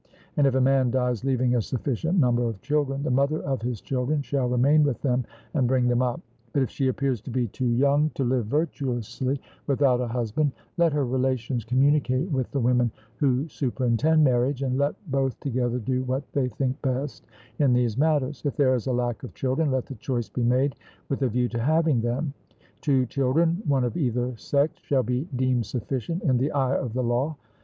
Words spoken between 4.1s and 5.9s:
shall remain with them and bring